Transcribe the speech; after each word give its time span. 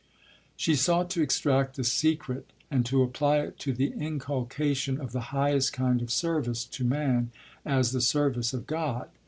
She 0.55 0.73
sought 0.73 1.11
to 1.11 1.21
extract 1.21 1.75
the 1.75 1.83
secret, 1.83 2.51
and 2.71 2.83
to 2.87 3.03
apply 3.03 3.37
it 3.41 3.59
to 3.59 3.71
the 3.71 3.93
inculcation 3.93 4.99
of 4.99 5.11
the 5.11 5.19
highest 5.29 5.73
kind 5.73 6.01
of 6.01 6.09
service 6.09 6.65
to 6.65 6.83
man 6.83 7.29
as 7.63 7.91
the 7.91 8.01
service 8.01 8.51
of 8.51 8.65
God. 8.65 9.11